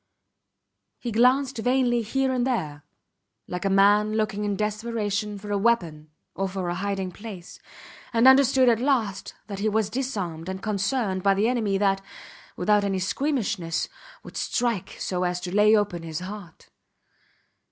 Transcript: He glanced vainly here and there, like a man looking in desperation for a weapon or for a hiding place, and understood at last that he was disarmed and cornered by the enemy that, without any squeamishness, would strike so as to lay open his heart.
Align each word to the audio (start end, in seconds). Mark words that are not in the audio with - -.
He 0.97 1.11
glanced 1.11 1.59
vainly 1.59 2.01
here 2.01 2.31
and 2.33 2.47
there, 2.47 2.83
like 3.47 3.65
a 3.65 3.69
man 3.69 4.13
looking 4.15 4.43
in 4.45 4.55
desperation 4.55 5.37
for 5.37 5.51
a 5.51 5.59
weapon 5.59 6.09
or 6.33 6.49
for 6.49 6.69
a 6.69 6.73
hiding 6.73 7.11
place, 7.11 7.59
and 8.11 8.27
understood 8.27 8.67
at 8.67 8.79
last 8.79 9.35
that 9.45 9.59
he 9.59 9.69
was 9.69 9.91
disarmed 9.91 10.49
and 10.49 10.63
cornered 10.63 11.21
by 11.21 11.35
the 11.35 11.47
enemy 11.47 11.77
that, 11.77 12.01
without 12.57 12.83
any 12.83 12.97
squeamishness, 12.97 13.89
would 14.23 14.37
strike 14.37 14.95
so 14.97 15.21
as 15.23 15.39
to 15.41 15.53
lay 15.55 15.75
open 15.75 16.01
his 16.01 16.21
heart. 16.21 16.71